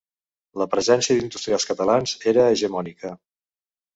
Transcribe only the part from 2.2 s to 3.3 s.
era hegemònica.